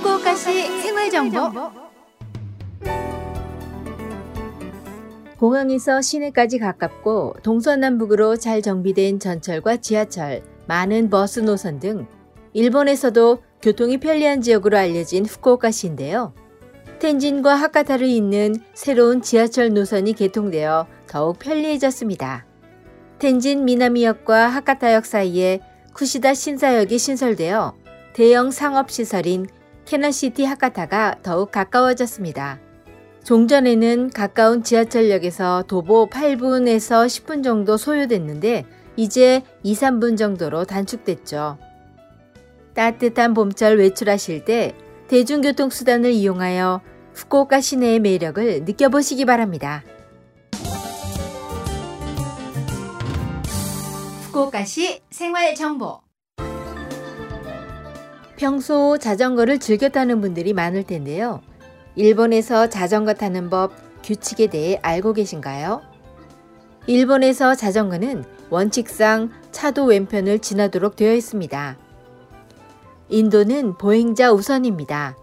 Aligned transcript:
후쿠오카시 0.00 0.80
생활 0.80 1.10
정보. 1.10 1.50
공항에서 5.36 6.00
시내까지 6.00 6.58
가깝고 6.58 7.36
동서남북으로 7.42 8.36
잘 8.36 8.62
정비된 8.62 9.20
전철과 9.20 9.76
지하철, 9.78 10.42
많은 10.66 11.10
버스 11.10 11.40
노선 11.40 11.80
등 11.80 12.06
일본에서도 12.54 13.42
교통이 13.60 13.98
편리한 13.98 14.40
지역으로 14.40 14.78
알려진 14.78 15.26
후쿠오카시인데요. 15.26 16.32
텐진과 16.98 17.54
하카타를 17.54 18.06
잇는 18.06 18.56
새로운 18.72 19.20
지하철 19.20 19.72
노선이 19.74 20.14
개통되어 20.14 20.86
더욱 21.06 21.38
편리해졌습니다. 21.38 22.46
텐진 23.18 23.66
미나미역과 23.66 24.48
하카타역 24.48 25.04
사이에 25.04 25.60
쿠시다 25.92 26.32
신사역이 26.32 26.98
신설되어 26.98 27.74
대형 28.14 28.50
상업시설인 28.50 29.46
캐나시티 29.90 30.44
하카타가 30.44 31.16
더욱 31.20 31.50
가까워졌습니다. 31.50 32.60
종전에는 33.24 34.10
가까운 34.10 34.62
지하철역에서 34.62 35.64
도보 35.66 36.08
8분에서 36.10 37.06
10분 37.06 37.42
정도 37.42 37.76
소요됐는데 37.76 38.66
이제 38.94 39.42
2, 39.64 39.74
3분 39.74 40.16
정도로 40.16 40.62
단축됐죠. 40.64 41.58
따뜻한 42.72 43.34
봄철 43.34 43.78
외출하실 43.78 44.44
때 44.44 44.76
대중교통수단을 45.08 46.12
이용하여 46.12 46.82
후쿠오카 47.14 47.60
시내의 47.60 47.98
매력을 47.98 48.62
느껴보시기 48.66 49.24
바랍니다. 49.24 49.82
후쿠오카시 54.26 55.00
생활정보 55.10 56.09
평소 58.40 58.96
자전거를 58.96 59.58
즐겨 59.58 59.90
타는 59.90 60.22
분들이 60.22 60.54
많을 60.54 60.82
텐데요. 60.84 61.42
일본에서 61.94 62.70
자전거 62.70 63.12
타는 63.12 63.50
법, 63.50 63.70
규칙에 64.02 64.46
대해 64.46 64.78
알고 64.80 65.12
계신가요? 65.12 65.82
일본에서 66.86 67.54
자전거는 67.54 68.24
원칙상 68.48 69.30
차도 69.52 69.84
왼편을 69.84 70.38
지나도록 70.38 70.96
되어 70.96 71.12
있습니다. 71.12 71.76
인도는 73.10 73.76
보행자 73.76 74.32
우선입니다. 74.32 75.18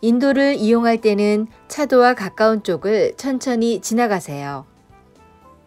인도를 0.00 0.54
이용할 0.54 1.02
때는 1.02 1.48
차도와 1.68 2.14
가까운 2.14 2.62
쪽을 2.62 3.18
천천히 3.18 3.82
지나가세요. 3.82 4.64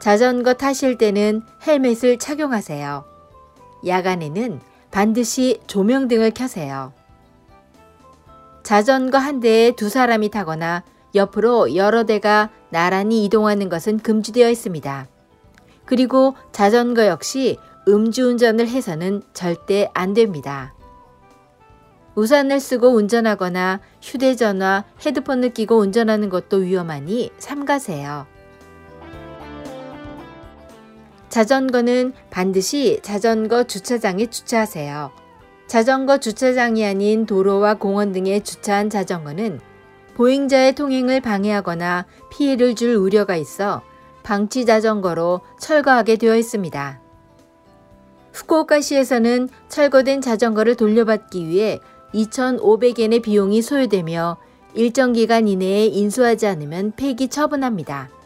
자전거 0.00 0.54
타실 0.54 0.96
때는 0.96 1.42
헬멧을 1.66 2.18
착용하세요. 2.18 3.04
야간에는 3.86 4.60
반드시 4.90 5.60
조명 5.66 6.08
등을 6.08 6.30
켜세요. 6.30 6.92
자전거 8.62 9.18
한 9.18 9.40
대에 9.40 9.72
두 9.72 9.88
사람이 9.88 10.30
타거나 10.30 10.82
옆으로 11.14 11.74
여러 11.74 12.04
대가 12.04 12.50
나란히 12.70 13.24
이동하는 13.24 13.68
것은 13.68 13.98
금지되어 13.98 14.50
있습니다. 14.50 15.06
그리고 15.84 16.34
자전거 16.52 17.06
역시 17.06 17.56
음주운전을 17.88 18.68
해서는 18.68 19.22
절대 19.32 19.90
안 19.94 20.12
됩니다. 20.12 20.74
우산을 22.14 22.60
쓰고 22.60 22.88
운전하거나 22.88 23.80
휴대전화, 24.02 24.84
헤드폰을 25.06 25.54
끼고 25.54 25.78
운전하는 25.78 26.28
것도 26.28 26.58
위험하니 26.58 27.30
삼가세요. 27.38 28.26
자전거는 31.38 32.14
반드시 32.30 32.98
자전거 33.00 33.62
주차장에 33.62 34.26
주차하세요. 34.26 35.12
자전거 35.68 36.18
주차장이 36.18 36.84
아닌 36.84 37.26
도로와 37.26 37.74
공원 37.74 38.10
등에 38.10 38.40
주차한 38.40 38.90
자전거는 38.90 39.60
보행자의 40.14 40.74
통행을 40.74 41.20
방해하거나 41.20 42.06
피해를 42.32 42.74
줄 42.74 42.96
우려가 42.96 43.36
있어 43.36 43.82
방치 44.24 44.66
자전거로 44.66 45.42
철거하게 45.60 46.16
되어 46.16 46.34
있습니다. 46.34 47.00
후쿠오카시에서는 48.32 49.48
철거된 49.68 50.20
자전거를 50.20 50.74
돌려받기 50.74 51.46
위해 51.46 51.78
2,500엔의 52.14 53.22
비용이 53.22 53.62
소요되며 53.62 54.38
일정 54.74 55.12
기간 55.12 55.46
이내에 55.46 55.86
인수하지 55.86 56.48
않으면 56.48 56.94
폐기 56.96 57.28
처분합니다. 57.28 58.17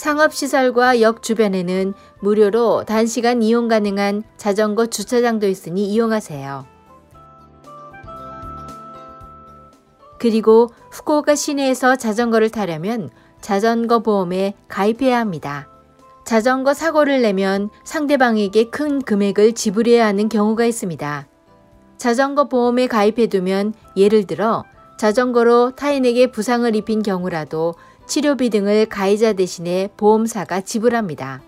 상업시설과 0.00 1.02
역 1.02 1.22
주변에는 1.22 1.92
무료로 2.20 2.84
단시간 2.86 3.42
이용 3.42 3.68
가능한 3.68 4.22
자전거 4.38 4.86
주차장도 4.86 5.46
있으니 5.46 5.88
이용하세요. 5.88 6.64
그리고 10.18 10.70
후쿠오카 10.90 11.34
시내에서 11.34 11.96
자전거를 11.96 12.48
타려면 12.48 13.10
자전거 13.42 13.98
보험에 13.98 14.54
가입해야 14.68 15.18
합니다. 15.18 15.68
자전거 16.24 16.72
사고를 16.72 17.20
내면 17.20 17.68
상대방에게 17.84 18.70
큰 18.70 19.02
금액을 19.02 19.52
지불해야 19.52 20.06
하는 20.06 20.30
경우가 20.30 20.64
있습니다. 20.64 21.28
자전거 21.98 22.48
보험에 22.48 22.86
가입해두면 22.86 23.74
예를 23.98 24.26
들어 24.26 24.64
자전거로 24.98 25.72
타인에게 25.76 26.30
부상을 26.30 26.74
입힌 26.74 27.02
경우라도 27.02 27.74
치료비 28.10 28.50
등을 28.50 28.86
가해자 28.86 29.32
대신에 29.34 29.88
보험사가 29.96 30.62
지불합니다. 30.62 31.40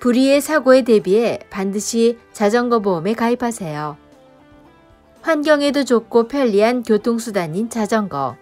불의의 0.00 0.40
사고에 0.40 0.80
대비해 0.80 1.38
반드시 1.50 2.18
자전거 2.32 2.80
보험에 2.80 3.12
가입하세요. 3.12 3.98
환경에도 5.20 5.84
좋고 5.84 6.28
편리한 6.28 6.82
교통수단인 6.82 7.68
자전거. 7.68 8.38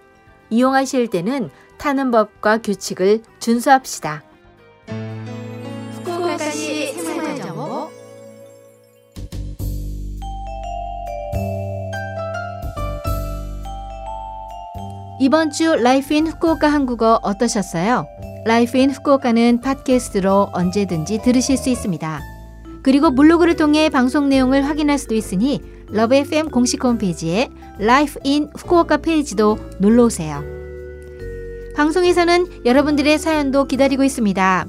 이용하실 0.50 1.08
때는 1.08 1.50
타는 1.78 2.12
법과 2.12 2.58
규칙을 2.58 3.22
준수합시다. 3.40 4.22
후쿠오카시 5.96 6.92
생활정보 6.92 7.90
이번 15.20 15.50
주 15.50 15.76
Life 15.76 16.12
in 16.12 16.26
Fukuoka 16.26 16.66
한국어 16.66 17.20
어떠셨어요? 17.22 18.08
Life 18.44 18.76
in 18.78 18.90
Fukuoka는 18.90 19.60
팟캐스트로 19.60 20.50
언제든지 20.52 21.22
들으실 21.22 21.56
수 21.56 21.70
있습니다. 21.70 22.20
그리고 22.82 23.14
블로그를 23.14 23.54
통해 23.54 23.88
방송 23.88 24.28
내용을 24.28 24.66
확인할 24.66 24.98
수도 24.98 25.14
있으니 25.14 25.62
Love 25.88 26.16
FM 26.16 26.50
공식 26.50 26.82
홈페이지에 26.82 27.48
Life 27.78 28.18
in 28.24 28.50
Fukuoka 28.56 28.96
페이지도 28.98 29.56
놀러 29.78 30.06
오세요. 30.06 30.42
방송에서는 31.76 32.64
여러분들의 32.64 33.16
사연도 33.18 33.66
기다리고 33.66 34.02
있습니다. 34.02 34.66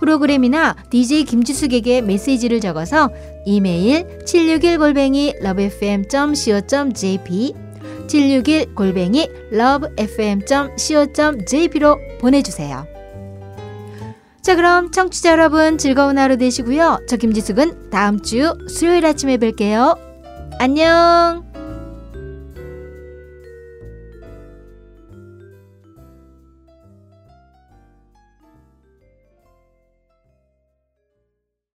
프로그램이나 0.00 0.74
DJ 0.90 1.22
김지숙에게 1.24 2.02
메시지를 2.02 2.60
적어서 2.60 3.10
이메일 3.46 4.18
761골뱅이 4.24 5.36
lovefm.co.jp 5.40 7.54
761 8.08 8.74
골뱅이 8.74 9.28
lovefm.co.jp로 9.52 10.18
보내주세요. 12.20 12.86
자 14.42 14.56
그럼 14.56 14.90
청취자 14.90 15.30
여러분 15.32 15.78
즐거운 15.78 16.18
하루 16.18 16.36
되시고요. 16.36 16.98
저 17.08 17.16
김지숙은 17.16 17.88
다음 17.90 18.20
주 18.20 18.54
수요일 18.68 19.06
아침에 19.06 19.38
뵐게요. 19.38 19.98
안녕. 20.58 21.53